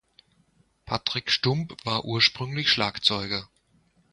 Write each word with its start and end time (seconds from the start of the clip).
Patrick 0.87 1.29
Stump 1.29 1.77
war 1.85 2.05
ursprünglich 2.05 2.69
Schlagzeuger. 2.71 3.47